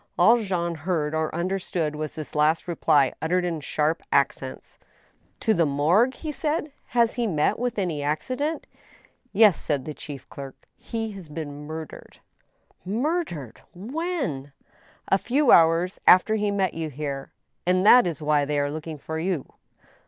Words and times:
All 0.17 0.41
Jean 0.41 0.73
heard 0.73 1.13
or 1.13 1.35
understood 1.35 1.95
was 1.95 2.15
this 2.15 2.33
last 2.33 2.67
reply, 2.67 3.13
uttered 3.21 3.45
in 3.45 3.61
sharp 3.61 4.01
accents." 4.11 4.79
To 5.41 5.53
the 5.53 5.67
Morgue?" 5.67 6.15
he 6.23 6.31
said." 6.31 6.71
Has 6.97 7.13
he 7.13 7.27
met 7.27 7.59
with 7.59 7.77
any 7.77 7.99
acci 7.99 8.35
dent?"" 8.37 8.65
Yies," 9.39 9.53
said 9.53 9.85
the 9.85 9.93
chief 9.93 10.27
clerk." 10.27 10.55
He 10.91 11.11
has 11.11 11.29
been 11.29 11.67
murdered."" 11.67 12.17
Murdered! 12.83 13.61
When?"" 13.75 14.53
A 15.09 15.19
few 15.19 15.51
hours 15.51 15.99
after 16.07 16.33
he 16.33 16.49
met 16.49 16.73
you 16.73 16.89
here, 16.89 17.31
and 17.67 17.85
that 17.85 18.07
is 18.07 18.23
why 18.23 18.43
they 18.43 18.57
are 18.57 18.71
looking 18.71 18.97
for 18.97 19.19
you." 19.19 19.45